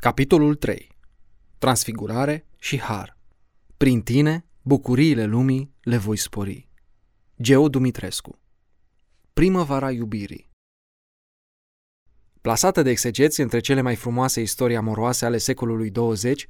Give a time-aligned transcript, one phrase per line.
[0.00, 0.96] Capitolul 3.
[1.58, 3.16] Transfigurare și har.
[3.76, 6.68] Prin tine, bucuriile lumii le voi spori.
[7.42, 8.38] Geo Dumitrescu.
[9.32, 10.50] Primăvara iubirii.
[12.40, 16.46] Plasată de exegeți între cele mai frumoase istorii amoroase ale secolului 20,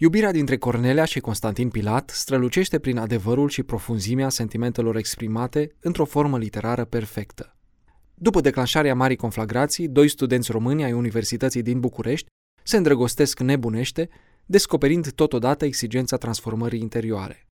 [0.00, 6.38] iubirea dintre Cornelia și Constantin Pilat strălucește prin adevărul și profunzimea sentimentelor exprimate într-o formă
[6.38, 7.56] literară perfectă.
[8.14, 12.30] După declanșarea Marii Conflagrații, doi studenți români ai Universității din București
[12.64, 14.08] se îndrăgostesc nebunește,
[14.46, 17.46] descoperind totodată exigența transformării interioare.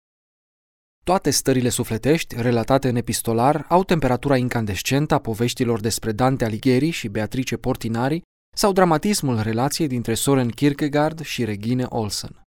[1.05, 7.09] Toate stările sufletești, relatate în epistolar, au temperatura incandescentă a poveștilor despre Dante Alighieri și
[7.09, 8.23] Beatrice Portinari
[8.57, 12.43] sau dramatismul relației dintre Soren Kierkegaard și Regine Olsen.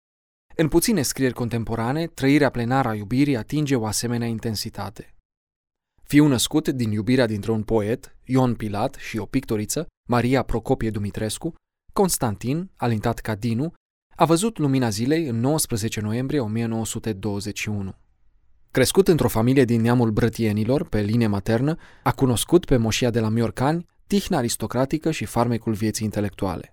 [0.56, 5.16] În puține scrieri contemporane, trăirea plenară a iubirii atinge o asemenea intensitate.
[6.04, 11.54] Fiu născut din iubirea dintre un poet, Ion Pilat, și o pictoriță, Maria Procopie Dumitrescu,
[11.98, 13.74] Constantin, alintat ca Dinu,
[14.16, 17.94] a văzut lumina zilei în 19 noiembrie 1921.
[18.72, 23.30] Crescut într-o familie din neamul brătienilor, pe linie maternă, a cunoscut pe moșia de la
[23.30, 26.72] Miorcani, tihna aristocratică și farmecul vieții intelectuale.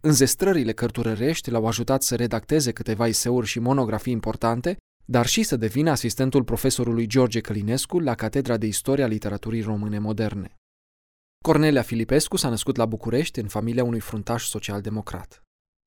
[0.00, 5.90] Înzestrările cărturărești l-au ajutat să redacteze câteva iseuri și monografii importante, dar și să devină
[5.90, 10.54] asistentul profesorului George Călinescu la Catedra de Istoria Literaturii Române Moderne.
[11.46, 15.42] Cornelia Filipescu s-a născut la București în familia unui fruntaș social-democrat.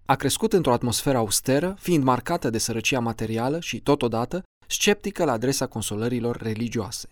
[0.06, 5.68] A crescut într-o atmosferă austeră, fiind marcată de sărăcia materială și, totodată, sceptică la adresa
[5.68, 7.08] consolărilor religioase.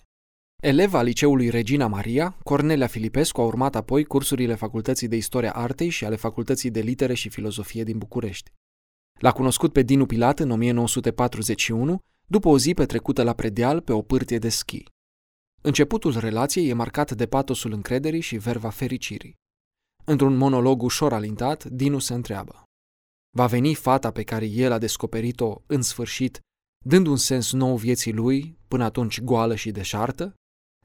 [0.63, 6.05] Eleva liceului Regina Maria, Cornelia Filipescu a urmat apoi cursurile Facultății de Istoria Artei și
[6.05, 8.51] ale Facultății de Litere și Filozofie din București.
[9.19, 14.01] L-a cunoscut pe Dinu Pilat în 1941, după o zi petrecută la predeal pe o
[14.01, 14.83] pârtie de schi.
[15.65, 19.35] Începutul relației e marcat de patosul încrederii și verva fericirii.
[20.03, 22.63] Într-un monolog ușor alintat, Dinu se întreabă.
[23.35, 26.39] Va veni fata pe care el a descoperit-o în sfârșit,
[26.85, 30.33] dând un sens nou vieții lui, până atunci goală și deșartă?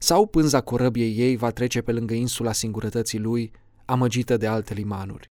[0.01, 3.51] Sau pânza corăbiei ei va trece pe lângă insula singurătății lui,
[3.85, 5.27] amăgită de alte limanuri?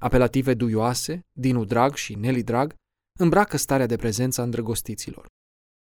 [0.00, 2.74] Apelative duioase, Dinu Drag și Nelly Drag,
[3.18, 5.26] îmbracă starea de prezență a îndrăgostiților.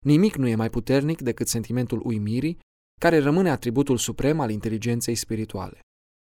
[0.05, 2.59] Nimic nu e mai puternic decât sentimentul uimirii
[2.99, 5.79] care rămâne atributul suprem al inteligenței spirituale.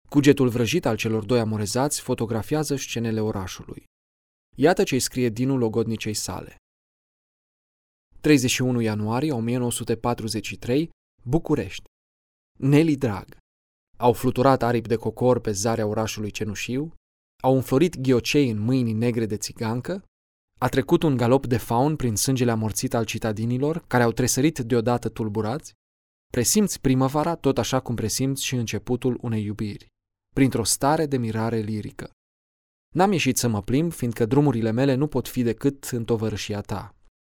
[0.10, 3.84] Cugetul vrăjit al celor doi amorezați fotografiază scenele orașului.
[4.56, 6.56] Iată ce-i scrie Dinu logodnicei sale.
[8.22, 10.90] 31 ianuarie 1943,
[11.24, 11.84] București.
[12.60, 13.38] Nelly Drag.
[13.98, 16.94] Au fluturat aripi de cocor pe zarea orașului cenușiu,
[17.44, 20.04] au înflorit ghiocei în mâini negre de țigancă,
[20.60, 25.10] a trecut un galop de faun prin sângele amorțit al citadinilor, care au tresărit deodată
[25.10, 25.74] tulburați,
[26.34, 29.88] Presimți primăvara tot așa cum presimți și începutul unei iubiri,
[30.36, 32.12] printr-o stare de mirare lirică.
[32.96, 36.96] N-am ieșit să mă plimb, fiindcă drumurile mele nu pot fi decât în tovărășia ta.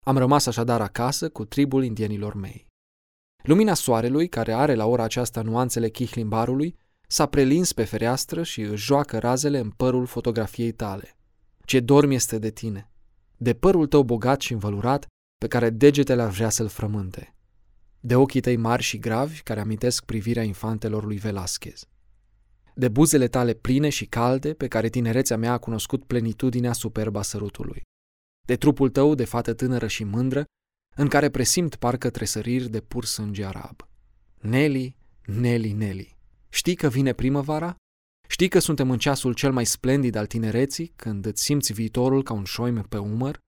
[0.06, 2.68] Am rămas așadar acasă cu tribul indienilor mei.
[3.44, 8.86] Lumina soarelui, care are la ora aceasta nuanțele chihlimbarului, s-a prelins pe fereastră și își
[8.86, 11.18] joacă razele în părul fotografiei tale.
[11.66, 12.92] Ce dorm este de tine,
[13.38, 15.08] de părul tău bogat și învălurat,
[15.38, 17.34] pe care degetele ar vrea să-l frământe
[18.00, 21.84] de ochii tăi mari și gravi care amintesc privirea infantelor lui Velasquez,
[22.76, 27.82] de buzele tale pline și calde pe care tinerețea mea a cunoscut plenitudinea superba sărutului,
[28.48, 30.44] de trupul tău de fată tânără și mândră,
[30.96, 33.88] în care presimt parcă tresăriri de pur sânge arab.
[34.42, 34.96] Nelly,
[35.26, 36.18] Nelly, Nelly,
[36.50, 37.76] știi că vine primăvara?
[38.28, 42.34] Știi că suntem în ceasul cel mai splendid al tinereții, când îți simți viitorul ca
[42.34, 43.40] un șoim pe umăr?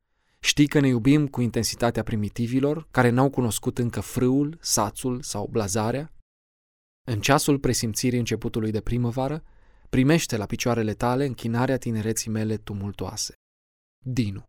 [0.44, 6.14] Știi că ne iubim cu intensitatea primitivilor, care n-au cunoscut încă frâul, sațul sau blazarea?
[7.08, 9.44] În ceasul presimțirii începutului de primăvară,
[9.90, 13.34] primește la picioarele tale închinarea tinereții mele tumultoase.
[14.06, 14.44] Dinu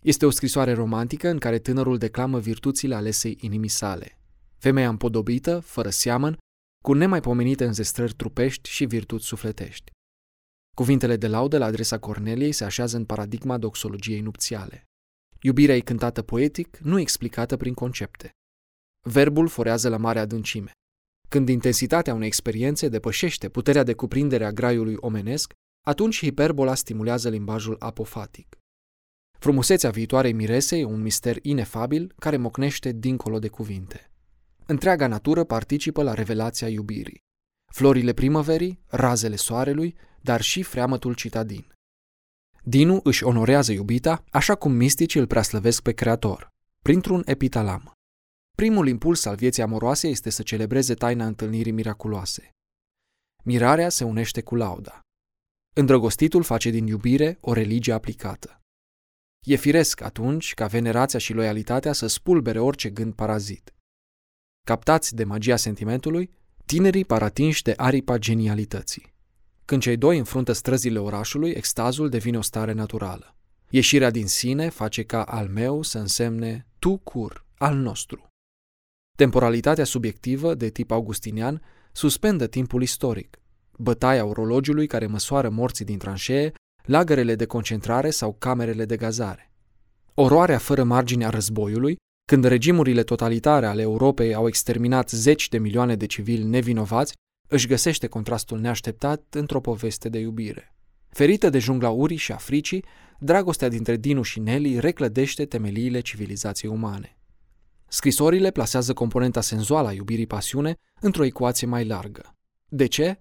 [0.00, 4.18] Este o scrisoare romantică în care tânărul declamă virtuțile alesei inimii sale.
[4.58, 6.38] Femeia împodobită, fără seamăn,
[6.84, 9.90] cu nemaipomenite înzestrări trupești și virtuți sufletești.
[10.76, 14.84] Cuvintele de laudă la adresa Corneliei se așează în paradigma doxologiei nupțiale.
[15.42, 18.30] Iubirea e cântată poetic, nu explicată prin concepte.
[19.00, 20.72] Verbul forează la mare adâncime.
[21.28, 25.52] Când intensitatea unei experiențe depășește puterea de cuprindere a graiului omenesc,
[25.86, 28.58] atunci hiperbola stimulează limbajul apofatic.
[29.38, 34.10] Frumusețea viitoarei mirese e un mister inefabil care mocnește dincolo de cuvinte.
[34.66, 37.18] Întreaga natură participă la revelația iubirii.
[37.72, 41.69] Florile primăverii, razele soarelui, dar și freamătul citadin.
[42.62, 46.48] Dinu își onorează iubita, așa cum misticii îl preaslăvesc pe Creator,
[46.82, 47.92] printr-un epitalam.
[48.56, 52.50] Primul impuls al vieții amoroase este să celebreze taina întâlnirii miraculoase.
[53.44, 55.00] Mirarea se unește cu lauda.
[55.74, 58.60] Îndrăgostitul face din iubire o religie aplicată.
[59.46, 63.74] E firesc atunci ca venerația și loialitatea să spulbere orice gând parazit.
[64.66, 66.30] Captați de magia sentimentului,
[66.66, 69.14] tinerii par atinși de aripa genialității.
[69.70, 73.36] Când cei doi înfruntă străzile orașului, extazul devine o stare naturală.
[73.68, 78.26] Ieșirea din sine face ca al meu să însemne tu cur, al nostru.
[79.16, 81.62] Temporalitatea subiectivă, de tip augustinian,
[81.92, 83.38] suspendă timpul istoric.
[83.76, 86.52] Bătaia orologiului care măsoară morții din tranșee,
[86.82, 89.52] lagărele de concentrare sau camerele de gazare.
[90.14, 95.96] Oroarea fără margine a războiului, când regimurile totalitare ale Europei au exterminat zeci de milioane
[95.96, 97.14] de civili nevinovați,
[97.50, 100.74] își găsește contrastul neașteptat într-o poveste de iubire.
[101.08, 102.84] Ferită de jungla urii și Africii,
[103.18, 107.18] dragostea dintre Dinu și Nelly reclădește temeliile civilizației umane.
[107.88, 112.34] Scrisorile plasează componenta senzuală a iubirii pasiune într-o ecuație mai largă.
[112.68, 113.18] De ce?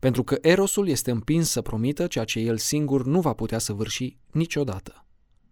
[0.00, 3.72] Pentru că Erosul este împins să promită ceea ce el singur nu va putea să
[3.72, 5.06] vârși niciodată.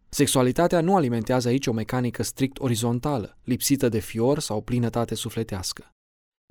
[0.09, 5.91] Sexualitatea nu alimentează aici o mecanică strict orizontală, lipsită de fior sau plinătate sufletească.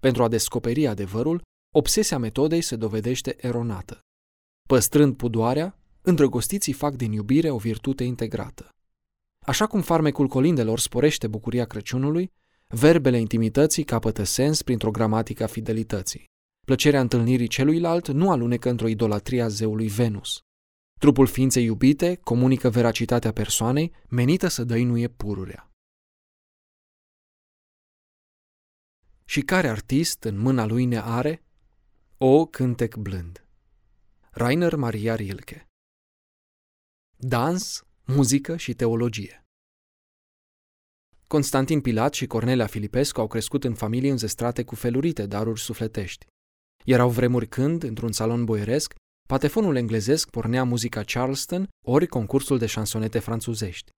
[0.02, 1.42] Pentru a descoperi adevărul,
[1.72, 4.06] obsesia metodei se dovedește eronată.
[4.68, 8.70] Păstrând pudoarea, îndrăgostiții fac din iubire o virtute integrată.
[9.40, 12.32] Așa cum farmecul colindelor sporește bucuria Crăciunului,
[12.68, 16.26] verbele intimității capătă sens printr-o gramatică a fidelității.
[16.66, 20.42] Plăcerea întâlnirii celuilalt nu alunecă într-o idolatrie a zeului Venus.
[21.00, 25.72] Trupul ființei iubite comunică veracitatea persoanei menită să dăinuie pururea.
[29.26, 31.44] Și care artist în mâna lui ne are?
[32.22, 33.46] O cântec blând.
[34.32, 35.68] Rainer Maria Rilke
[37.18, 39.44] Dans, muzică și teologie
[41.28, 46.26] Constantin Pilat și Cornelia Filipescu au crescut în familii înzestrate cu felurite daruri sufletești.
[46.86, 48.94] Erau vremuri când, într-un salon boieresc,
[49.28, 53.92] patefonul englezesc pornea muzica Charleston ori concursul de șansonete franțuzești.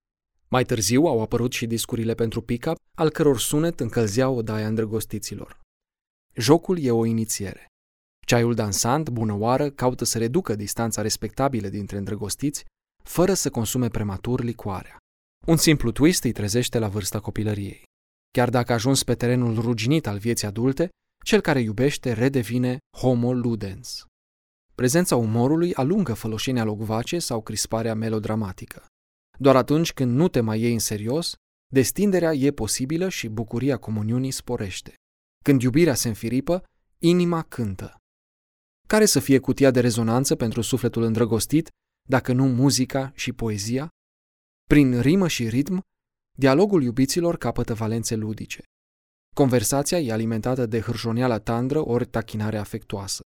[0.48, 5.60] Mai târziu au apărut și discurile pentru pick-up, al căror sunet încălzea odaia îndrăgostiților.
[6.34, 7.71] Jocul e o inițiere.
[8.32, 12.66] Ceaiul dansant, bună oară, caută să reducă distanța respectabilă dintre îndrăgostiți,
[13.04, 14.98] fără să consume prematur licoarea.
[15.48, 17.84] Un simplu twist îi trezește la vârsta copilăriei.
[18.32, 20.90] Chiar dacă a ajuns pe terenul ruginit al vieții adulte,
[21.26, 24.06] cel care iubește redevine homo ludens.
[24.76, 28.86] Prezența umorului alungă făloșenia logvace sau crisparea melodramatică.
[29.40, 31.34] Doar atunci când nu te mai iei în serios,
[31.74, 34.94] destinderea e posibilă și bucuria comuniunii sporește.
[35.44, 36.64] Când iubirea se înfiripă,
[37.00, 37.96] inima cântă.
[38.92, 41.70] Care să fie cutia de rezonanță pentru sufletul îndrăgostit,
[42.10, 43.90] dacă nu muzica și poezia?
[44.70, 45.82] Prin rimă și ritm,
[46.38, 48.64] dialogul iubiților capătă valențe ludice.
[49.36, 53.22] Conversația e alimentată de hârjoneala tandră ori tachinare afectuoasă.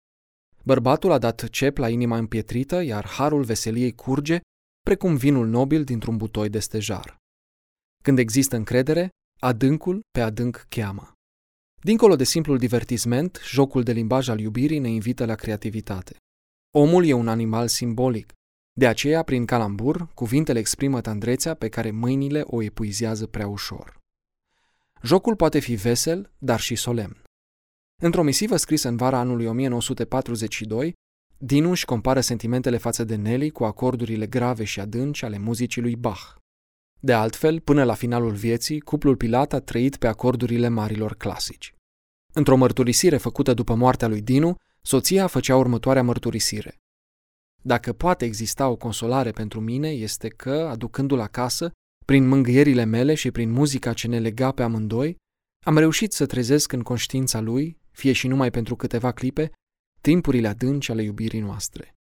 [0.65, 4.41] Bărbatul a dat cep la inima împietrită, iar harul veseliei curge,
[4.81, 7.17] precum vinul nobil dintr-un butoi de stejar.
[8.03, 9.09] Când există încredere,
[9.41, 11.12] adâncul pe adânc cheamă.
[11.85, 16.17] Dincolo de simplul divertisment, jocul de limbaj al iubirii ne invită la creativitate.
[16.71, 18.33] Omul e un animal simbolic.
[18.73, 23.99] De aceea, prin calambur, cuvintele exprimă tandrețea pe care mâinile o epuizează prea ușor.
[25.03, 27.23] Jocul poate fi vesel, dar și solemn.
[28.03, 30.95] Într-o misivă scrisă în vara anului 1942,
[31.39, 35.97] Dinu își compară sentimentele față de Nelly cu acordurile grave și adânci ale muzicii lui
[35.97, 36.42] Bach.
[37.05, 41.75] De altfel, până la finalul vieții, cuplul Pilat a trăit pe acordurile marilor clasici.
[42.35, 46.79] Într-o mărturisire făcută după moartea lui Dinu, soția făcea următoarea mărturisire.
[47.63, 51.71] Dacă poate exista o consolare pentru mine, este că, aducându-l acasă,
[52.07, 55.17] prin mângâierile mele și prin muzica ce ne lega pe amândoi,
[55.65, 59.51] am reușit să trezesc în conștiința lui, fie și numai pentru câteva clipe,
[60.01, 61.95] timpurile adânci ale iubirii noastre.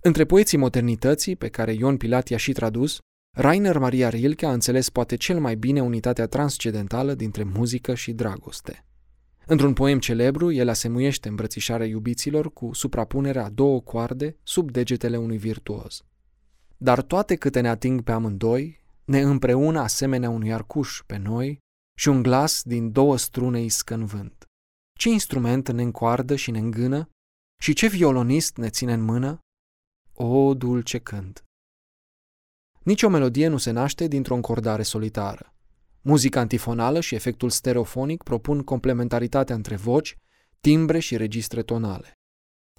[0.00, 2.98] Între poeții modernității, pe care Ion Pilat i-a și tradus,
[3.38, 8.84] Rainer Maria Rilke a înțeles poate cel mai bine unitatea transcendentală dintre muzică și dragoste.
[9.46, 16.04] Într-un poem celebru, el asemuiește îmbrățișarea iubiților cu suprapunerea două coarde sub degetele unui virtuos.
[16.76, 21.58] Dar toate câte ne ating pe amândoi, ne împreună asemenea unui arcuș pe noi
[21.98, 24.44] și un glas din două strune iscă în vânt.
[24.98, 27.08] Ce instrument ne încoardă și ne îngână
[27.60, 29.38] și ce violonist ne ține în mână?
[30.12, 31.45] O, dulce cânt!
[32.86, 35.54] Nici o melodie nu se naște dintr-o încordare solitară.
[36.00, 40.18] Muzica antifonală și efectul stereofonic propun complementaritatea între voci,
[40.60, 42.12] timbre și registre tonale.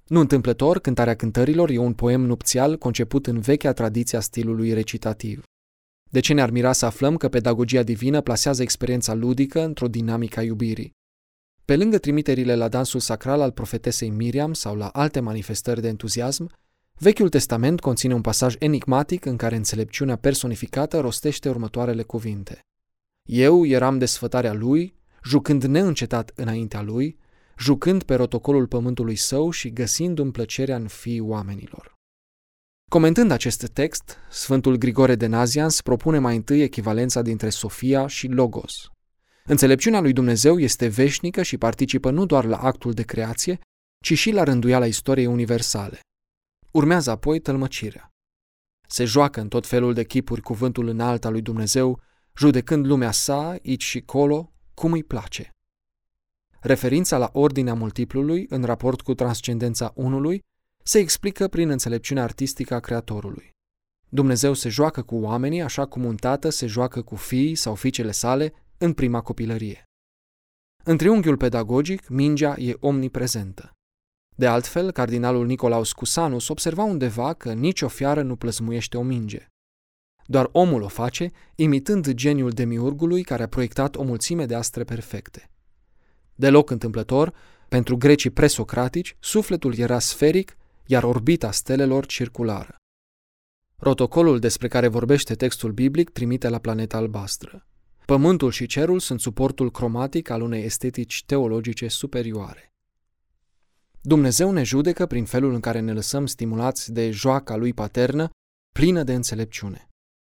[0.06, 5.44] Nu întâmplător, Cântarea cântărilor e un poem nupțial conceput în vechea tradiție a stilului recitativ.
[6.10, 10.44] De ce ne-ar mira să aflăm că pedagogia divină plasează experiența ludică într-o dinamică a
[10.44, 10.96] iubirii?
[11.66, 16.52] Pe lângă trimiterile la dansul sacral al profetesei Miriam sau la alte manifestări de entuziasm,
[17.00, 22.60] Vechiul Testament conține un pasaj enigmatic în care înțelepciunea personificată rostește următoarele cuvinte.
[23.24, 27.18] Eu eram desfătarea lui, jucând neîncetat înaintea lui,
[27.58, 31.96] jucând pe rotocolul pământului său și găsindu-mi plăcerea în fii oamenilor.
[32.90, 38.90] Comentând acest text, Sfântul Grigore de Nazians propune mai întâi echivalența dintre Sofia și Logos.
[39.46, 43.60] Înțelepciunea lui Dumnezeu este veșnică și participă nu doar la actul de creație,
[44.04, 46.00] ci și la rânduiala istoriei universale.
[46.78, 48.12] Urmează apoi tălmăcirea.
[48.88, 52.02] Se joacă în tot felul de chipuri cuvântul înalt al lui Dumnezeu,
[52.36, 55.50] judecând lumea sa, aici și colo, cum îi place.
[56.60, 60.44] Referința la ordinea multiplului în raport cu transcendența unului
[60.84, 63.50] se explică prin înțelepciunea artistică a Creatorului.
[64.10, 68.12] Dumnezeu se joacă cu oamenii așa cum un tată se joacă cu fiii sau fiicele
[68.12, 69.84] sale în prima copilărie.
[70.84, 73.72] În triunghiul pedagogic, mingea e omniprezentă.
[74.38, 79.48] De altfel, cardinalul Nicolaus Cusanus observa undeva că nicio fiară nu plăsmuiește o minge.
[80.26, 85.50] Doar omul o face, imitând geniul demiurgului care a proiectat o mulțime de astre perfecte.
[86.36, 87.34] Deloc întâmplător,
[87.70, 92.76] pentru grecii presocratici, sufletul era sferic, iar orbita stelelor circulară.
[93.76, 97.66] Protocolul despre care vorbește textul biblic trimite la planeta albastră.
[98.06, 102.72] Pământul și cerul sunt suportul cromatic al unei estetici teologice superioare.
[104.02, 108.30] Dumnezeu ne judecă prin felul în care ne lăsăm stimulați de joaca lui paternă,
[108.76, 109.90] plină de înțelepciune.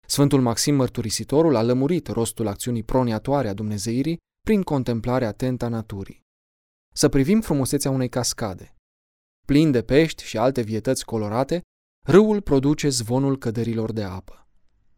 [0.08, 6.22] Sfântul Maxim Mărturisitorul a lămurit rostul acțiunii proniatoare a Dumnezeirii prin contemplarea atentă a naturii.
[6.94, 8.76] Să privim frumusețea unei cascade.
[9.48, 11.62] Plin de pești și alte vietăți colorate,
[12.08, 14.48] râul produce zvonul căderilor de apă.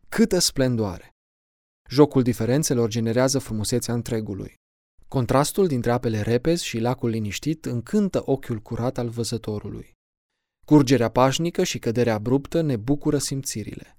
[0.10, 1.10] Câtă splendoare!
[1.90, 4.54] Jocul diferențelor generează frumusețea întregului.
[5.12, 9.94] Contrastul dintre apele repezi și lacul liniștit încântă ochiul curat al văzătorului.
[10.66, 13.98] Curgerea pașnică și căderea abruptă ne bucură simțirile.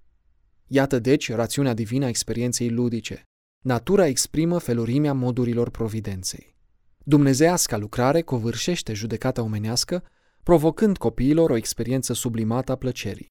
[0.66, 3.23] Iată deci rațiunea divină a experienței ludice.
[3.64, 6.57] Natura exprimă felurimea modurilor providenței.
[6.99, 10.04] Dumnezeiasca lucrare covârșește judecata omenească,
[10.42, 13.33] provocând copiilor o experiență sublimată a plăcerii.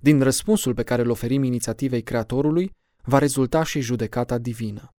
[0.00, 2.70] Din răspunsul pe care îl oferim inițiativei Creatorului,
[3.04, 4.91] va rezulta și judecata divină.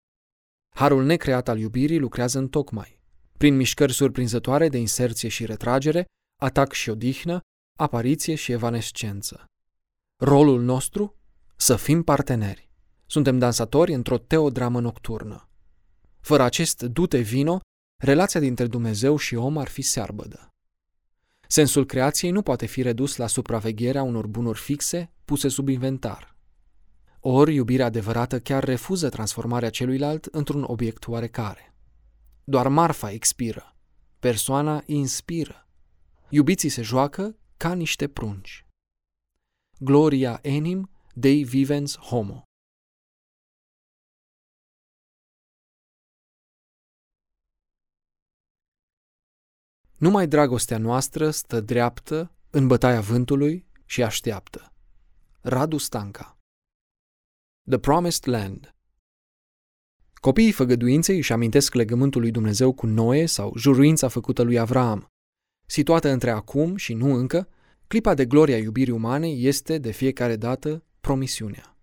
[0.74, 3.00] Harul necreat al iubirii lucrează în tocmai,
[3.38, 6.06] prin mișcări surprinzătoare de inserție și retragere,
[6.42, 7.40] atac și odihnă,
[7.80, 9.46] apariție și evanescență.
[10.22, 11.16] Rolul nostru?
[11.56, 12.70] Să fim parteneri.
[13.06, 15.50] Suntem dansatori într-o teodramă nocturnă.
[16.20, 17.60] Fără acest dute vino,
[18.04, 20.48] relația dintre Dumnezeu și om ar fi searbădă.
[21.48, 26.33] Sensul creației nu poate fi redus la supravegherea unor bunuri fixe puse sub inventar.
[27.26, 31.74] Ori iubirea adevărată chiar refuză transformarea celuilalt într-un obiect oarecare.
[32.44, 33.76] Doar marfa expiră,
[34.20, 35.68] persoana inspiră.
[36.30, 38.66] Iubiții se joacă ca niște prunci.
[39.80, 42.44] Gloria enim Dei vivens homo.
[49.98, 54.74] Numai dragostea noastră stă dreaptă în bătaia vântului și așteaptă.
[55.42, 56.38] Radu Stanca
[57.70, 58.76] The Promised Land
[60.14, 65.08] Copiii făgăduinței își amintesc legământul lui Dumnezeu cu Noe sau juruința făcută lui Avram.
[65.66, 67.48] Situată între acum și nu încă,
[67.88, 71.78] clipa de gloria iubirii umane este, de fiecare dată, promisiunea.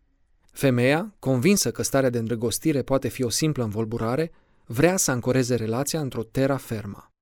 [0.52, 4.32] Femeia, convinsă că starea de îndrăgostire poate fi o simplă învolburare,
[4.64, 7.12] vrea să ancoreze relația într-o terra fermă.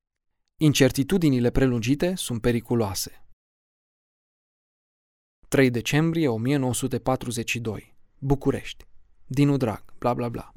[0.56, 3.26] Incertitudinile prelungite sunt periculoase.
[5.48, 8.84] 3 decembrie 1942 București.
[9.26, 10.52] Dinu Drag, bla bla bla.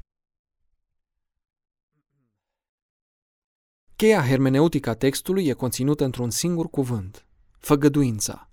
[3.96, 7.26] Cheia hermeneutică a textului e conținută într-un singur cuvânt,
[7.58, 8.50] făgăduința.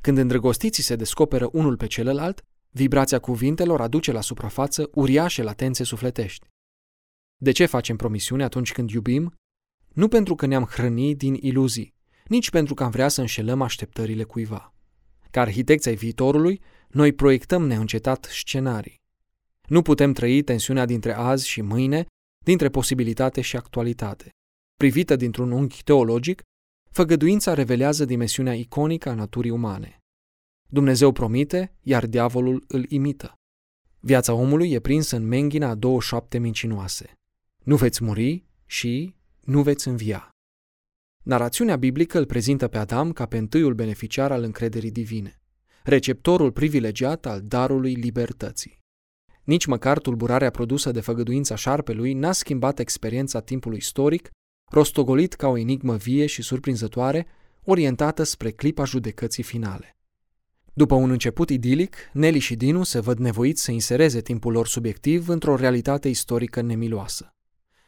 [0.00, 6.46] Când îndrăgostiții se descoperă unul pe celălalt, vibrația cuvintelor aduce la suprafață uriașe latențe sufletești.
[7.36, 9.34] De ce facem promisiune atunci când iubim?
[9.88, 14.22] Nu pentru că ne-am hrănit din iluzii, nici pentru că am vrea să înșelăm așteptările
[14.22, 14.74] cuiva.
[15.30, 19.00] Ca arhitecți ai viitorului, noi proiectăm neîncetat scenarii.
[19.66, 22.06] Nu putem trăi tensiunea dintre azi și mâine,
[22.44, 24.30] dintre posibilitate și actualitate.
[24.76, 26.42] Privită dintr-un unghi teologic,
[26.90, 29.98] făgăduința revelează dimensiunea iconică a naturii umane.
[30.68, 33.34] Dumnezeu promite, iar diavolul îl imită.
[34.00, 37.12] Viața omului e prinsă în menghina a două șapte mincinoase.
[37.64, 40.30] Nu veți muri și nu veți învia.
[41.22, 45.37] Narațiunea biblică îl prezintă pe Adam ca pe întâiul beneficiar al încrederii divine
[45.88, 48.78] receptorul privilegiat al darului libertății.
[49.44, 54.30] Nici măcar tulburarea produsă de făgăduința șarpelui n-a schimbat experiența timpului istoric,
[54.70, 57.26] rostogolit ca o enigmă vie și surprinzătoare,
[57.64, 59.96] orientată spre clipa judecății finale.
[60.72, 65.28] După un început idilic, Nelly și Dinu se văd nevoiți să insereze timpul lor subiectiv
[65.28, 67.34] într-o realitate istorică nemiloasă.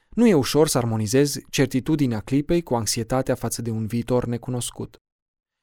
[0.08, 5.00] Nu e ușor să armonizezi certitudinea clipei cu anxietatea față de un viitor necunoscut.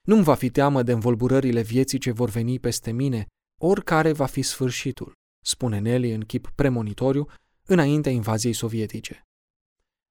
[0.07, 3.25] Nu-mi va fi teamă de învolburările vieții ce vor veni peste mine,
[3.61, 5.13] oricare va fi sfârșitul,
[5.45, 7.27] spune Nelly în chip premonitoriu,
[7.65, 9.21] înaintea invaziei sovietice.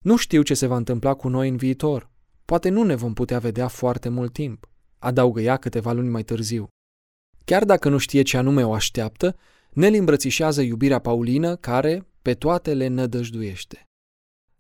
[0.05, 2.11] Nu știu ce se va întâmpla cu noi în viitor.
[2.45, 6.69] Poate nu ne vom putea vedea foarte mult timp, adaugă ea câteva luni mai târziu.
[7.45, 9.37] Chiar dacă nu știe ce anume o așteaptă,
[9.71, 13.83] Nelly îmbrățișează iubirea Paulină care pe toate le nădăjduiește.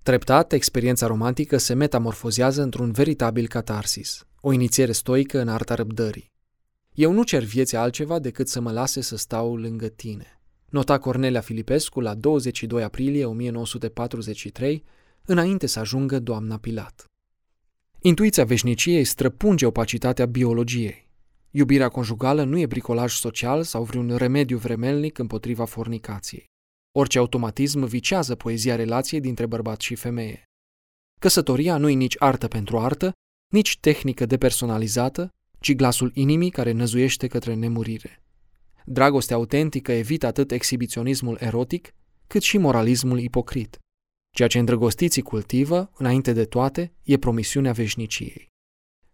[0.02, 6.32] Treptat, experiența romantică se metamorfozează într-un veritabil catarsis, o inițiere stoică în arta răbdării.
[6.94, 10.40] Eu nu cer vieții altceva decât să mă lase să stau lângă tine.
[10.68, 14.84] Nota Cornelia Filipescu la 22 aprilie 1943,
[15.24, 17.04] înainte să ajungă doamna Pilat.
[18.00, 21.08] Intuiția veșniciei străpunge opacitatea biologiei.
[21.50, 26.44] Iubirea conjugală nu e bricolaj social sau vreun remediu vremelnic împotriva fornicației.
[26.92, 30.44] Orice automatism vicează poezia relației dintre bărbat și femeie.
[31.20, 33.12] Căsătoria nu e nici artă pentru artă,
[33.48, 35.28] nici tehnică depersonalizată,
[35.60, 38.22] ci glasul inimii care năzuiește către nemurire.
[38.84, 41.94] Dragostea autentică evită atât exhibiționismul erotic,
[42.26, 43.78] cât și moralismul ipocrit.
[44.30, 48.48] Ceea ce îndrăgostiții cultivă, înainte de toate, e promisiunea veșniciei.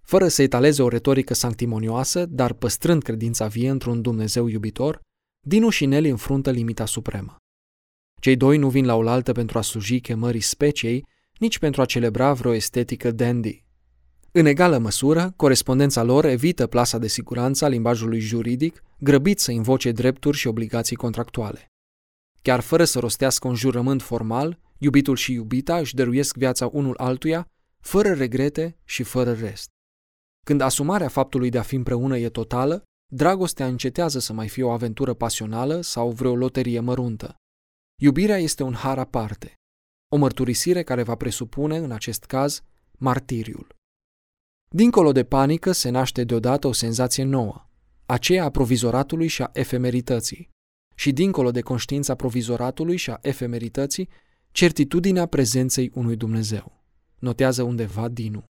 [0.03, 5.01] Fără să etaleze o retorică sanctimonioasă, dar păstrând credința vie într-un Dumnezeu iubitor,
[5.47, 7.37] Dinu și Nelly înfruntă limita supremă.
[8.21, 11.07] Cei doi nu vin la oaltă pentru a sluji chemării speciei,
[11.39, 13.65] nici pentru a celebra vreo estetică dandy.
[14.35, 19.93] În egală măsură, corespondența lor evită plasa de siguranță a limbajului juridic, grăbit să invoce
[19.93, 21.67] drepturi și obligații contractuale.
[22.43, 27.47] Chiar fără să rostească un jurământ formal, iubitul și iubita își dăruiesc viața unul altuia,
[27.81, 29.69] fără regrete și fără rest.
[30.47, 34.71] Când asumarea faptului de a fi împreună e totală, dragostea încetează să mai fie o
[34.71, 37.35] aventură pasională sau vreo loterie măruntă.
[38.01, 39.54] Iubirea este un har aparte,
[40.09, 43.80] o mărturisire care va presupune, în acest caz, martiriul.
[44.75, 47.69] Dincolo de panică se naște deodată o senzație nouă,
[48.06, 50.50] aceea a provizoratului și a efemerității.
[50.95, 54.08] Și dincolo de conștiința provizoratului și a efemerității,
[54.50, 56.85] certitudinea prezenței unui Dumnezeu.
[57.19, 58.45] Notează undeva Dinu.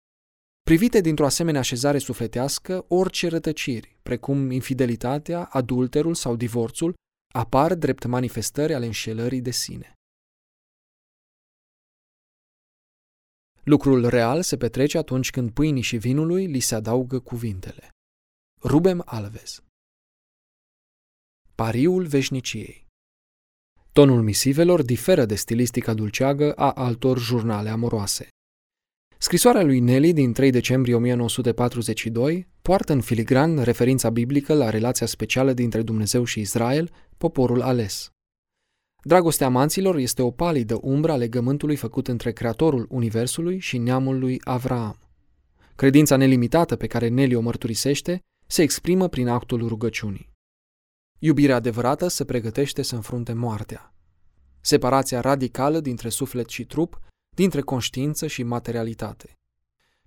[0.63, 6.95] Privite dintr-o asemenea așezare sufletească, orice rătăciri, precum infidelitatea, adulterul sau divorțul,
[7.35, 9.93] apar drept manifestări ale înșelării de sine.
[13.65, 17.89] Lucrul real se petrece atunci când pâinii și vinului li se adaugă cuvintele.
[18.63, 19.63] Rubem Alves
[21.55, 22.87] Pariul veșniciei
[23.93, 28.29] Tonul misivelor diferă de stilistica dulceagă a altor jurnale amoroase.
[29.19, 35.53] Scrisoarea lui Nelly din 3 decembrie 1942 poartă în filigran referința biblică la relația specială
[35.53, 38.11] dintre Dumnezeu și Israel, poporul ales.
[39.05, 44.41] Dragostea amanților este o palidă umbră a legământului făcut între Creatorul Universului și neamul lui
[44.45, 44.99] Avraam.
[45.75, 50.31] Credința nelimitată pe care Nelly o mărturisește se exprimă prin actul rugăciunii.
[51.19, 53.95] Iubirea adevărată se pregătește să înfrunte moartea.
[54.61, 56.99] Separația radicală dintre suflet și trup,
[57.37, 59.33] dintre conștiință și materialitate.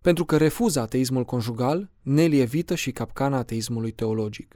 [0.02, 4.54] Pentru că refuză ateismul conjugal, Nelly evită și capcana ateismului teologic.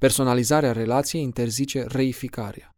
[0.00, 2.73] Personalizarea relației interzice reificarea.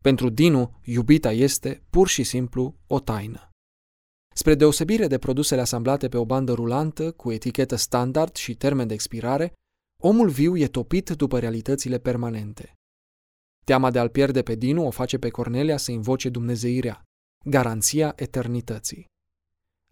[0.00, 3.50] Pentru Dinu, iubita este, pur și simplu, o taină.
[4.34, 8.94] Spre deosebire de produsele asamblate pe o bandă rulantă, cu etichetă standard și termen de
[8.94, 9.52] expirare,
[10.02, 12.74] omul viu e topit după realitățile permanente.
[13.64, 17.02] Teama de a-l pierde pe Dinu o face pe Cornelia să invoce dumnezeirea,
[17.44, 19.06] garanția eternității.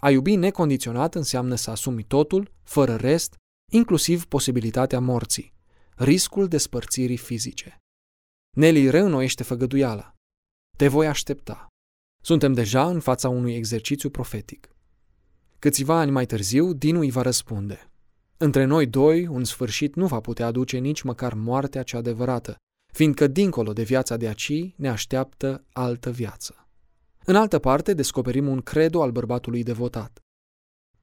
[0.02, 3.36] A iubi necondiționat înseamnă să asumi totul, fără rest,
[3.72, 5.54] inclusiv posibilitatea morții,
[5.96, 7.76] riscul despărțirii fizice.
[8.56, 10.14] Nelly reînnoiește făgăduiala.
[10.76, 11.66] Te voi aștepta.
[12.22, 14.68] Suntem deja în fața unui exercițiu profetic.
[15.58, 17.90] Câțiva ani mai târziu, Dinu îi va răspunde.
[18.36, 22.56] Între noi doi, un sfârșit nu va putea aduce nici măcar moartea cea adevărată,
[22.92, 26.68] fiindcă dincolo de viața de aci ne așteaptă altă viață.
[27.24, 30.18] În altă parte, descoperim un credo al bărbatului devotat.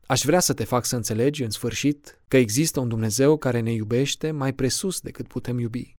[0.05, 3.71] Aș vrea să te fac să înțelegi, în sfârșit, că există un Dumnezeu care ne
[3.71, 5.93] iubește mai presus decât putem iubi.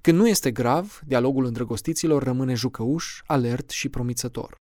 [0.00, 4.56] Când nu este grav, dialogul îndrăgostiților rămâne jucăuș, alert și promițător.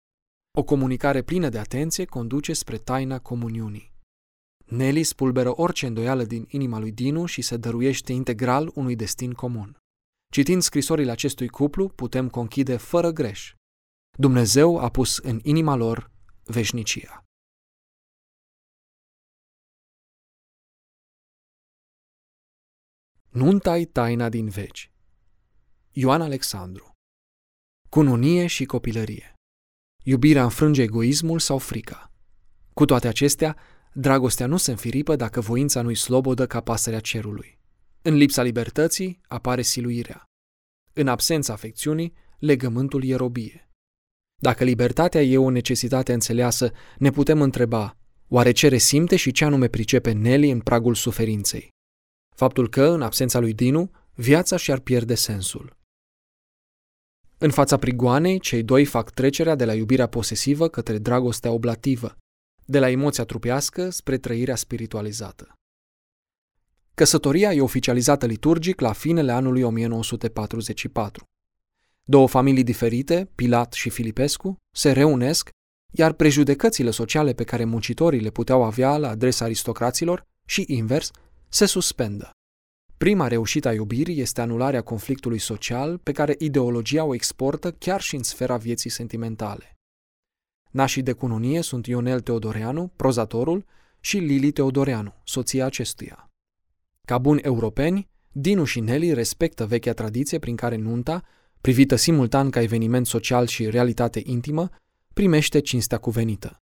[0.58, 3.92] O comunicare plină de atenție conduce spre taina comuniunii.
[4.66, 9.78] Nelly spulberă orice îndoială din inima lui Dinu și se dăruiește integral unui destin comun.
[10.32, 13.54] Citind scrisorile acestui cuplu, putem conchide fără greș.
[14.18, 16.12] Dumnezeu a pus în inima lor
[16.44, 17.24] veșnicia.
[23.30, 24.92] Nunta-i taina din veci.
[26.02, 26.92] Ioan Alexandru
[27.90, 29.34] Cununie și copilărie
[30.04, 32.12] Iubirea înfrânge egoismul sau frica.
[32.74, 33.58] Cu toate acestea,
[33.94, 37.60] dragostea nu se înfiripă dacă voința nu-i slobodă ca pasărea cerului.
[38.02, 40.24] În lipsa libertății apare siluirea.
[40.94, 43.70] În absența afecțiunii, legământul e robie.
[44.42, 49.68] Dacă libertatea e o necesitate înțeleasă, ne putem întreba, oare ce resimte și ce anume
[49.68, 51.70] pricepe Nelly în pragul suferinței?
[52.36, 55.78] Faptul că, în absența lui Dinu, viața și-ar pierde sensul.
[57.42, 62.18] În fața prigoanei, cei doi fac trecerea de la iubirea posesivă către dragostea oblativă,
[62.66, 65.54] de la emoția trupească spre trăirea spiritualizată.
[66.94, 71.24] Căsătoria e oficializată liturgic la finele anului 1944.
[72.04, 75.50] Două familii diferite, Pilat și Filipescu, se reunesc,
[75.92, 81.12] iar prejudecățile sociale pe care muncitorii le puteau avea la adresa aristocraților și invers
[81.50, 82.32] se suspendă.
[83.00, 88.16] Prima reușită a iubirii este anularea conflictului social pe care ideologia o exportă chiar și
[88.16, 89.78] în sfera vieții sentimentale.
[90.72, 93.66] Nașii de cununie sunt Ionel Teodoreanu, prozatorul,
[94.00, 96.30] și Lili Teodoreanu, soția acestuia.
[97.08, 101.24] Ca buni europeni, Dinu și Nelly respectă vechea tradiție prin care nunta,
[101.62, 104.70] privită simultan ca eveniment social și realitate intimă,
[105.14, 106.58] primește cinstea cuvenită.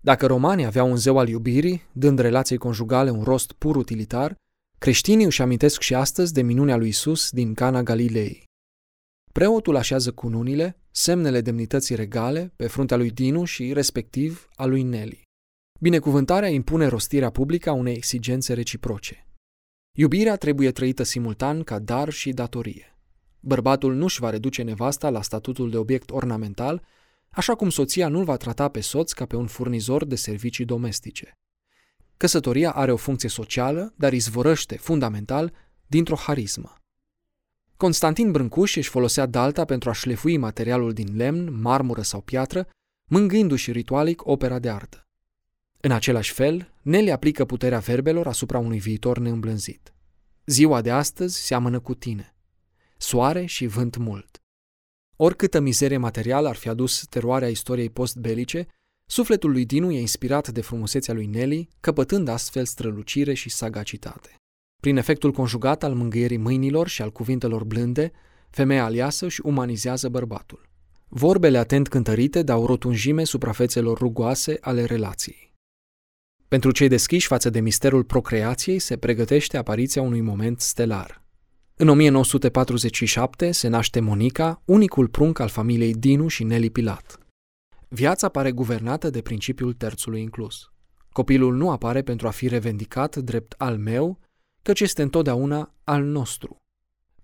[0.00, 4.36] Dacă romanii aveau un zeu al iubirii, dând relației conjugale un rost pur utilitar,
[4.80, 8.44] creștinii își amintesc și astăzi de minunea lui Isus din Cana Galilei.
[9.32, 15.22] Preotul așează cununile, semnele demnității regale, pe fruntea lui Dinu și, respectiv, a lui Nelly.
[15.80, 19.26] Binecuvântarea impune rostirea publică a unei exigențe reciproce.
[19.98, 22.96] Iubirea trebuie trăită simultan ca dar și datorie.
[23.40, 26.82] Bărbatul nu-și va reduce nevasta la statutul de obiect ornamental,
[27.30, 31.32] așa cum soția nu-l va trata pe soț ca pe un furnizor de servicii domestice.
[32.20, 35.52] Căsătoria are o funcție socială, dar izvorăște, fundamental,
[35.86, 36.74] dintr-o harismă.
[37.76, 42.68] Constantin Brâncuș își folosea dalta pentru a șlefui materialul din lemn, marmură sau piatră,
[43.04, 45.08] mângâindu-și ritualic opera de artă.
[45.80, 49.94] În același fel, Nelly aplică puterea verbelor asupra unui viitor neîmblânzit.
[50.46, 52.34] Ziua de astăzi seamănă cu tine.
[52.96, 54.42] Soare și vânt mult.
[55.16, 58.66] Oricâtă mizerie materială ar fi adus teroarea istoriei postbelice,
[59.10, 64.34] sufletul lui Dinu e inspirat de frumusețea lui Nelly, căpătând astfel strălucire și sagacitate.
[64.80, 68.12] Prin efectul conjugat al mângâierii mâinilor și al cuvintelor blânde,
[68.50, 70.68] femeia aliasă și umanizează bărbatul.
[71.08, 75.54] Vorbele atent cântărite dau rotunjime suprafețelor rugoase ale relației.
[76.48, 81.22] Pentru cei deschiși față de misterul procreației se pregătește apariția unui moment stelar.
[81.76, 87.19] În 1947 se naște Monica, unicul prunc al familiei Dinu și Nelly Pilat.
[87.92, 90.70] Viața pare guvernată de principiul terțului inclus.
[91.12, 94.18] Copilul nu apare pentru a fi revendicat drept al meu,
[94.62, 96.56] căci este întotdeauna al nostru.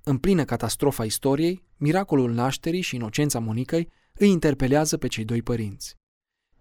[0.02, 5.94] În plină catastrofa istoriei, miracolul nașterii și inocența Monicăi îi interpelează pe cei doi părinți.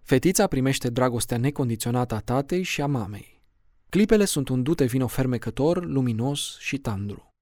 [0.02, 3.42] Fetița primește dragostea necondiționată a tatei și a mamei.
[3.88, 7.34] Clipele sunt un dute vino fermecător, luminos și tandru.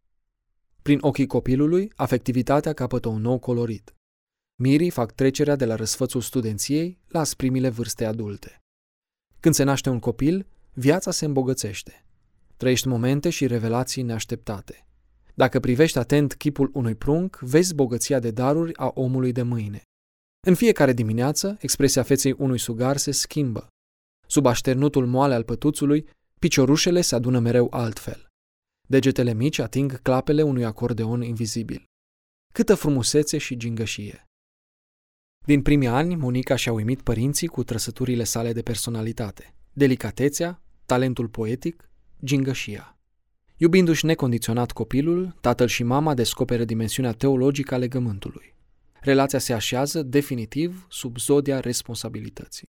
[0.83, 3.95] Prin ochii copilului, afectivitatea capătă un nou colorit.
[4.57, 8.63] Mirii fac trecerea de la răsfățul studenției la asprimile vârste adulte.
[9.41, 12.05] Când se naște un copil, viața se îmbogățește.
[12.57, 14.87] Trăiești momente și revelații neașteptate.
[15.35, 19.83] Dacă privești atent chipul unui prunc, vezi bogăția de daruri a omului de mâine.
[20.47, 23.69] În fiecare dimineață, expresia feței unui sugar se schimbă.
[24.27, 26.09] Sub așternutul moale al pătuțului,
[26.41, 28.27] piciorușele se adună mereu altfel.
[28.89, 31.85] Degetele mici ating clapele unui acordeon invizibil.
[32.53, 34.24] Câtă frumusețe și gingășie!
[35.45, 41.91] Din primii ani, Monica și-a uimit părinții cu trăsăturile sale de personalitate, delicatețea, talentul poetic,
[42.25, 42.99] gingășia.
[43.57, 48.55] Iubindu-și necondiționat copilul, tatăl și mama descoperă dimensiunea teologică a legământului.
[49.01, 52.67] Relația se așează definitiv sub zodia responsabilității.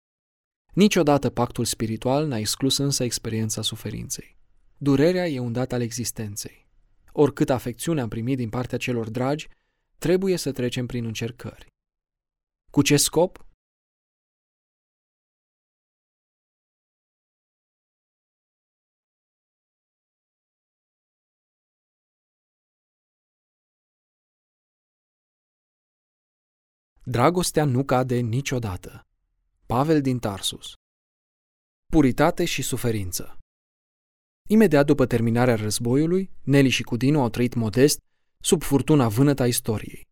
[0.72, 4.36] Niciodată pactul spiritual n-a exclus însă experiența suferinței.
[4.76, 6.66] Durerea e un dat al existenței.
[7.12, 9.48] Oricât afecțiune am primit din partea celor dragi,
[9.98, 11.74] trebuie să trecem prin încercări.
[12.70, 13.46] Cu ce scop?
[27.08, 29.06] Dragostea nu cade niciodată.
[29.66, 30.72] Pavel din Tarsus
[31.92, 33.38] Puritate și suferință
[34.48, 37.98] Imediat după terminarea războiului, Nelly și Cudinu au trăit modest,
[38.40, 40.06] sub furtuna vânătă a istoriei.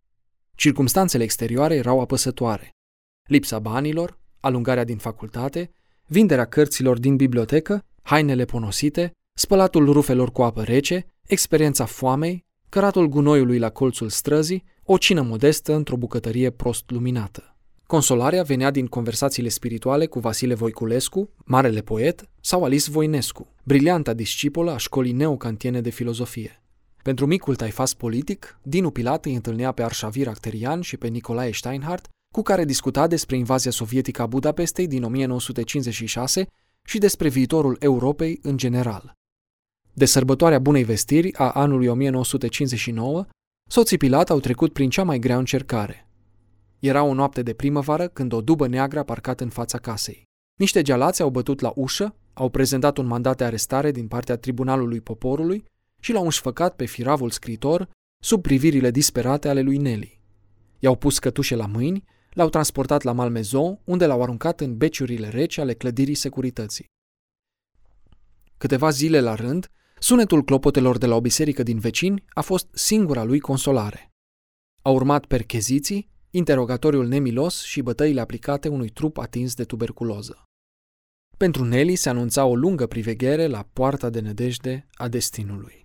[0.54, 2.70] Circumstanțele exterioare erau apăsătoare.
[3.28, 5.70] Lipsa banilor, alungarea din facultate,
[6.06, 13.58] vinderea cărților din bibliotecă, hainele ponosite, spălatul rufelor cu apă rece, experiența foamei, căratul gunoiului
[13.58, 17.56] la colțul străzii, o cină modestă într-o bucătărie prost luminată.
[17.86, 24.70] Consolarea venea din conversațiile spirituale cu Vasile Voiculescu, marele poet, sau Alice Voinescu, brilianta discipolă
[24.70, 26.63] a școlii neocantiene de filozofie.
[27.04, 32.08] Pentru micul taifas politic, Dinu Pilat îi întâlnea pe Arșavir Acterian și pe Nicolae Steinhardt,
[32.34, 36.46] cu care discuta despre invazia sovietică a Budapestei din 1956
[36.84, 39.12] și despre viitorul Europei în general.
[39.92, 43.26] De sărbătoarea Bunei Vestiri a anului 1959,
[43.68, 46.08] soții Pilat au trecut prin cea mai grea încercare.
[46.78, 50.22] Era o noapte de primăvară când o dubă neagră a parcat în fața casei.
[50.58, 55.00] Niște gealați au bătut la ușă, au prezentat un mandat de arestare din partea Tribunalului
[55.00, 55.64] Poporului
[56.04, 57.90] și l-au înșfăcat pe firavul scritor
[58.22, 60.20] sub privirile disperate ale lui Nelly.
[60.78, 65.58] I-au pus cătușe la mâini, l-au transportat la Malmezon, unde l-au aruncat în beciurile reci
[65.58, 66.86] ale clădirii securității.
[68.56, 73.22] Câteva zile la rând, sunetul clopotelor de la o biserică din vecini a fost singura
[73.22, 74.10] lui consolare.
[74.82, 80.42] A urmat percheziții, interogatoriul nemilos și bătăile aplicate unui trup atins de tuberculoză.
[81.36, 85.83] Pentru Nelly se anunța o lungă priveghere la poarta de nădejde a destinului.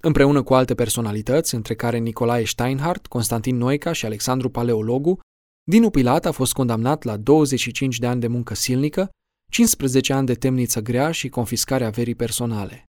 [0.00, 5.20] Împreună cu alte personalități, între care Nicolae Steinhardt, Constantin Noica și Alexandru Paleologu,
[5.64, 9.10] Dinu Pilat a fost condamnat la 25 de ani de muncă silnică,
[9.50, 12.84] 15 ani de temniță grea și confiscarea averii personale.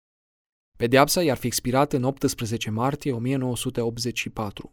[0.76, 4.72] Pedeapsa i-ar fi expirat în 18 martie 1984.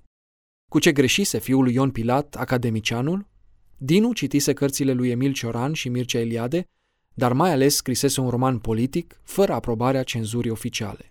[0.71, 3.27] Cu ce greșise fiul lui Ion Pilat, academicianul?
[3.77, 6.65] Dinu citise cărțile lui Emil Cioran și Mircea Eliade,
[7.13, 11.10] dar mai ales scrisese un roman politic fără aprobarea cenzurii oficiale.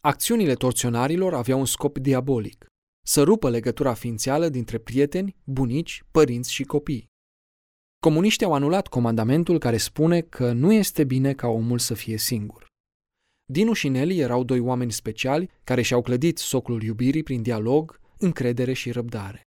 [0.00, 2.66] Acțiunile torționarilor aveau un scop diabolic,
[3.06, 7.06] să rupă legătura ființială dintre prieteni, bunici, părinți și copii.
[8.00, 12.66] Comuniștii au anulat comandamentul care spune că nu este bine ca omul să fie singur.
[13.52, 18.72] Dinu și Nelly erau doi oameni speciali care și-au clădit soclul iubirii prin dialog, încredere
[18.72, 19.42] și răbdare.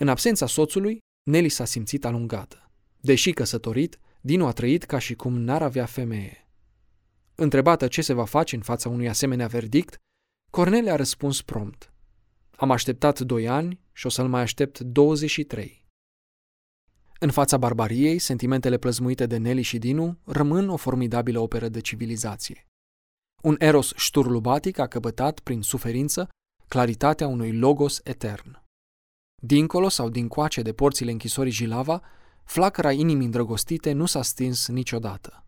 [0.00, 0.98] În absența soțului,
[1.30, 2.70] Nelly s-a simțit alungată.
[3.00, 6.43] Deși căsătorit, Dinu a trăit ca și cum n-ar avea femeie.
[7.34, 10.00] Întrebată ce se va face în fața unui asemenea verdict,
[10.50, 11.92] Cornelia a răspuns prompt.
[12.56, 15.84] Am așteptat doi ani și o să-l mai aștept 23.
[17.18, 22.66] În fața barbariei, sentimentele plăzmuite de Nelly și Dinu rămân o formidabilă operă de civilizație.
[23.42, 26.28] Un eros șturlubatic a căpătat, prin suferință,
[26.68, 28.62] claritatea unui logos etern.
[29.42, 32.02] Dincolo sau dincoace de porțile închisorii Jilava,
[32.44, 35.43] flacăra inimii îndrăgostite nu s-a stins niciodată.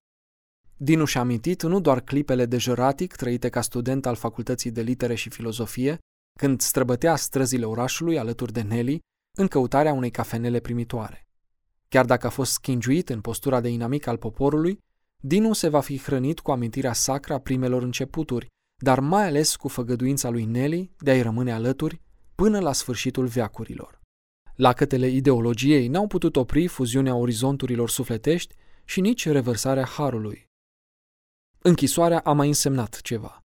[0.77, 5.15] Dinu și-a amintit nu doar clipele de jăratic trăite ca student al Facultății de Litere
[5.15, 5.99] și Filozofie,
[6.39, 9.01] când străbătea străzile orașului alături de Nelly
[9.39, 11.27] în căutarea unei cafenele primitoare.
[11.89, 14.79] Chiar dacă a fost schingiuit în postura de inamic al poporului,
[15.23, 18.47] Dinu se va fi hrănit cu amintirea sacră a primelor începuturi,
[18.83, 22.01] dar mai ales cu făgăduința lui Nelly de a-i rămâne alături
[22.35, 24.01] până la sfârșitul veacurilor.
[24.55, 30.46] Lacătele ideologiei n-au putut opri fuziunea orizonturilor sufletești și nici revărsarea harului.
[31.59, 33.45] Închisoarea a mai însemnat ceva.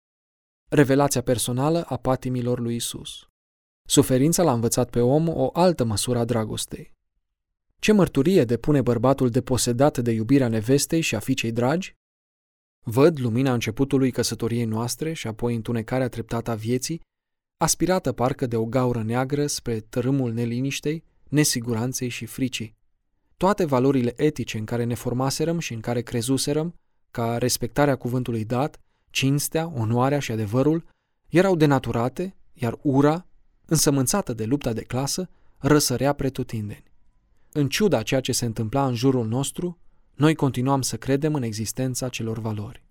[0.68, 3.28] Revelația personală a patimilor lui Isus.
[3.88, 6.94] Suferința l-a învățat pe om o altă măsură a dragostei.
[7.78, 11.94] Ce mărturie depune bărbatul deposedat de iubirea nevestei și a fiicei dragi?
[12.84, 17.00] Văd lumina începutului căsătoriei noastre și apoi întunecarea treptată a vieții,
[17.56, 22.76] aspirată parcă de o gaură neagră spre tărâmul neliniștei, nesiguranței și fricii.
[23.36, 26.74] Toate valorile etice în care ne formaserăm și în care crezuserăm
[27.16, 30.84] ca respectarea cuvântului dat, cinstea, onoarea și adevărul,
[31.28, 33.26] erau denaturate, iar ura,
[33.66, 36.82] însămânțată de lupta de clasă, răsărea pretutindeni.
[37.52, 39.78] În ciuda ceea ce se întâmpla în jurul nostru,
[40.14, 42.84] noi continuam să credem în existența celor valori.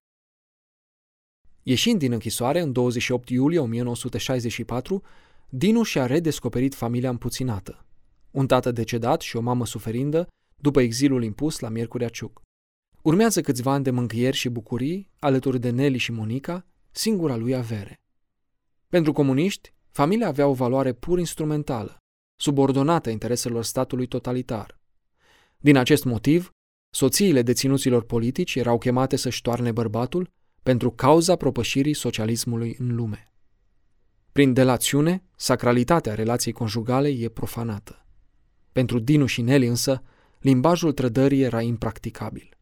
[1.64, 5.02] Ieșind din închisoare în 28 iulie 1964,
[5.50, 7.86] Dinu și-a redescoperit familia împuținată.
[8.32, 12.44] Un tată decedat și o mamă suferindă după exilul impus la Miercurea Ciuc.
[13.06, 17.96] Urmează câțiva ani de mângâieri și bucurii, alături de Nelly și Monica, singura lui avere.
[18.88, 21.98] Pentru comuniști, familia avea o valoare pur instrumentală,
[22.36, 24.80] subordonată intereselor statului totalitar.
[25.58, 26.50] Din acest motiv,
[26.90, 30.32] soțiile deținuților politici erau chemate să-și toarne bărbatul
[30.64, 33.34] pentru cauza propășirii socialismului în lume.
[34.32, 38.06] Prin delațiune, sacralitatea relației conjugale e profanată.
[38.72, 40.04] Pentru Dinu și Nelly însă,
[40.40, 42.55] limbajul trădării era impracticabil.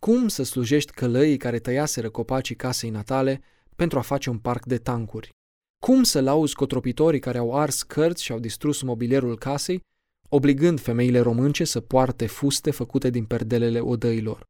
[0.00, 3.40] Cum să slujești călăii care tăiaseră copacii casei natale
[3.76, 5.30] pentru a face un parc de tancuri?
[5.78, 9.80] Cum să lauzi cotropitorii care au ars cărți și au distrus mobilierul casei,
[10.28, 14.42] obligând femeile românce să poarte fuste făcute din perdelele odăilor?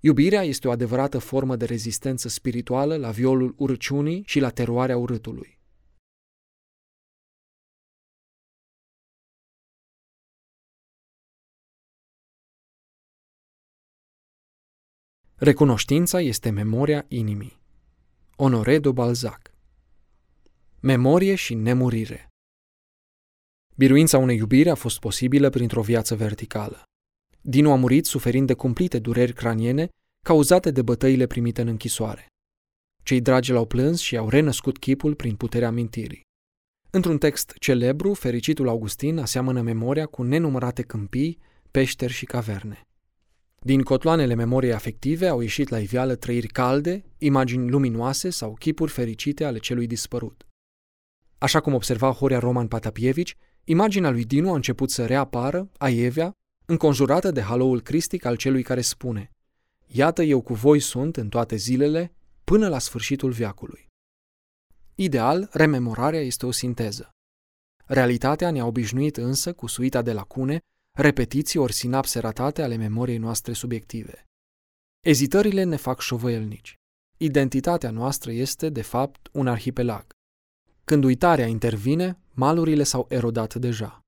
[0.00, 5.53] Iubirea este o adevărată formă de rezistență spirituală la violul urăciunii și la teroarea urâtului.
[15.36, 17.60] Recunoștința este memoria inimii.
[18.36, 19.52] Honoré de Balzac
[20.80, 22.28] Memorie și nemurire
[23.76, 26.82] Biruința unei iubiri a fost posibilă printr-o viață verticală.
[27.40, 29.88] Dinu a murit suferind de cumplite dureri craniene
[30.24, 32.26] cauzate de bătăile primite în închisoare.
[33.02, 36.22] Cei dragi l-au plâns și au renăscut chipul prin puterea mintirii.
[36.90, 41.38] Într-un text celebru, fericitul Augustin aseamănă memoria cu nenumărate câmpii,
[41.70, 42.86] peșteri și caverne.
[43.66, 49.44] Din cotloanele memoriei afective au ieșit la iveală trăiri calde, imagini luminoase sau chipuri fericite
[49.44, 50.46] ale celui dispărut.
[51.38, 56.32] Așa cum observa Horia Roman Patapievici, imaginea lui Dinu a început să reapară, aievea,
[56.66, 59.30] înconjurată de haloul cristic al celui care spune
[59.86, 63.86] Iată eu cu voi sunt în toate zilele, până la sfârșitul viacului.
[64.94, 67.10] Ideal, rememorarea este o sinteză.
[67.86, 70.60] Realitatea ne-a obișnuit însă cu suita de lacune,
[70.98, 74.26] repetiții ori sinapse ratate ale memoriei noastre subiective.
[75.00, 76.78] Ezitările ne fac șovăielnici.
[77.16, 80.06] Identitatea noastră este, de fapt, un arhipelag.
[80.84, 84.00] Când uitarea intervine, malurile s-au erodat deja.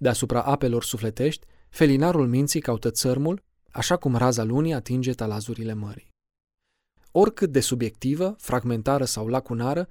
[0.00, 6.08] Deasupra apelor sufletești, felinarul minții caută țărmul, așa cum raza lunii atinge talazurile mării.
[7.10, 9.88] Oricât de subiectivă, fragmentară sau lacunară,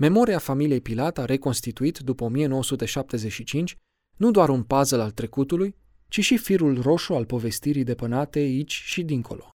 [0.00, 3.78] memoria familiei Pilat a reconstituit după 1975
[4.16, 5.76] nu doar un puzzle al trecutului,
[6.08, 9.50] ci și firul roșu al povestirii depănate aici și dincolo.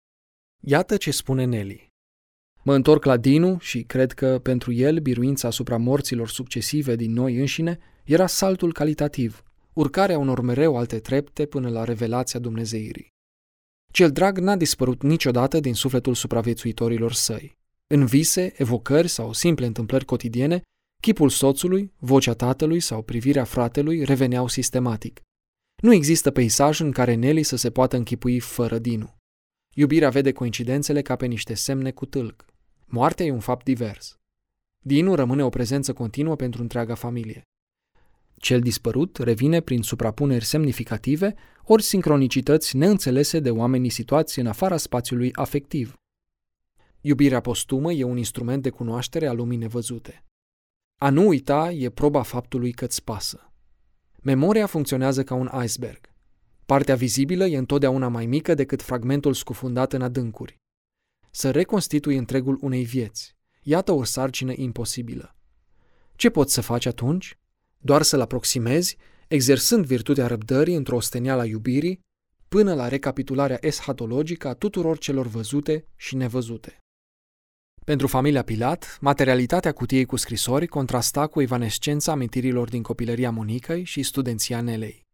[0.64, 1.88] Iată ce spune Nelly.
[2.62, 7.36] Mă întorc la Dinu și cred că pentru el biruința asupra morților succesive din noi
[7.36, 9.42] înșine era saltul calitativ,
[9.72, 13.08] urcarea unor mereu alte trepte până la revelația Dumnezeirii.
[13.92, 17.56] Cel drag n-a dispărut niciodată din sufletul supraviețuitorilor săi.
[17.86, 20.62] În vise, evocări sau simple întâmplări cotidiene,
[21.00, 25.20] chipul soțului, vocea tatălui sau privirea fratelui reveneau sistematic.
[25.82, 29.14] Nu există peisaj în care Nelly să se poată închipui fără Dinu.
[29.74, 32.44] Iubirea vede coincidențele ca pe niște semne cu tâlc.
[32.84, 34.18] Moartea e un fapt divers.
[34.78, 37.42] Dinu rămâne o prezență continuă pentru întreaga familie.
[38.36, 45.32] Cel dispărut revine prin suprapuneri semnificative ori sincronicități neînțelese de oamenii situați în afara spațiului
[45.32, 45.94] afectiv.
[47.00, 50.25] Iubirea postumă e un instrument de cunoaștere a lumii nevăzute.
[50.98, 53.52] A nu uita e proba faptului că-ți pasă.
[54.22, 56.00] Memoria funcționează ca un iceberg.
[56.66, 60.56] Partea vizibilă e întotdeauna mai mică decât fragmentul scufundat în adâncuri.
[61.30, 63.36] Să reconstitui întregul unei vieți.
[63.62, 65.36] Iată o sarcină imposibilă.
[66.14, 67.38] Ce poți să faci atunci?
[67.78, 68.96] Doar să-l aproximezi,
[69.28, 72.00] exersând virtutea răbdării într-o stenială a iubirii,
[72.48, 76.78] până la recapitularea eschatologică a tuturor celor văzute și nevăzute.
[77.86, 84.02] Pentru familia Pilat, materialitatea cutiei cu scrisori contrasta cu evanescența amintirilor din copilăria Monicăi și
[84.02, 85.06] studenția Nelei.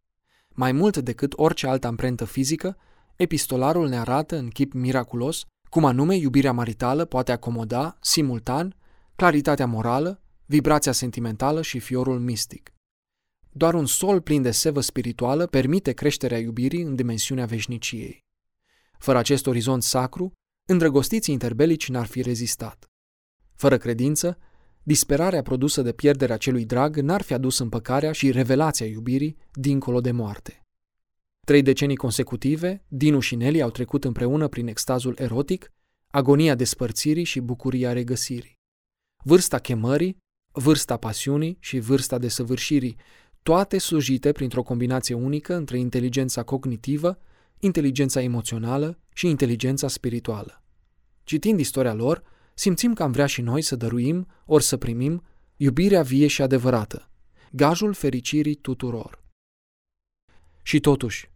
[0.48, 2.76] Mai mult decât orice altă amprentă fizică,
[3.16, 8.76] epistolarul ne arată în chip miraculos cum anume iubirea maritală poate acomoda, simultan,
[9.16, 12.72] claritatea morală, vibrația sentimentală și fiorul mistic.
[13.50, 18.24] Doar un sol plin de sevă spirituală permite creșterea iubirii în dimensiunea veșniciei.
[18.98, 20.32] Fără acest orizont sacru,
[20.64, 22.90] îndrăgostiții interbelici n-ar fi rezistat.
[23.54, 24.38] Fără credință,
[24.82, 30.10] disperarea produsă de pierderea celui drag n-ar fi adus împăcarea și revelația iubirii dincolo de
[30.10, 30.62] moarte.
[31.46, 35.72] Trei decenii consecutive, Dinu și Nelly au trecut împreună prin extazul erotic,
[36.10, 38.58] agonia despărțirii și bucuria regăsirii.
[39.24, 40.16] Vârsta chemării,
[40.52, 42.96] vârsta pasiunii și vârsta desăvârșirii,
[43.42, 47.18] toate slujite printr-o combinație unică între inteligența cognitivă,
[47.64, 50.62] inteligența emoțională și inteligența spirituală.
[51.24, 52.22] Citind istoria lor,
[52.54, 55.22] simțim că am vrea și noi să dăruim, ori să primim,
[55.56, 57.10] iubirea vie și adevărată,
[57.52, 59.24] gajul fericirii tuturor.
[60.62, 61.30] Și totuși,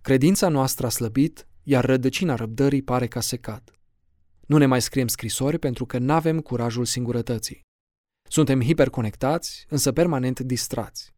[0.00, 3.72] credința noastră a slăbit, iar rădăcina răbdării pare ca secat.
[4.46, 7.60] Nu ne mai scriem scrisori pentru că nu avem curajul singurătății.
[8.28, 11.14] Suntem hiperconectați, însă permanent distrați.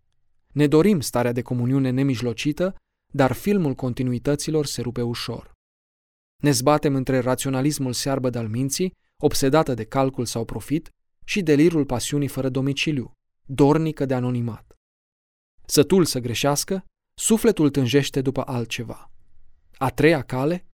[0.53, 2.75] Ne dorim starea de comuniune nemijlocită,
[3.11, 5.53] dar filmul continuităților se rupe ușor.
[6.43, 10.91] Ne zbatem între raționalismul searbă de-al minții, obsedată de calcul sau profit,
[11.25, 13.13] și delirul pasiunii fără domiciliu,
[13.45, 14.75] dornică de anonimat.
[15.67, 16.85] Sătul să greșească,
[17.15, 19.11] sufletul tânjește după altceva.
[19.77, 20.67] A treia cale,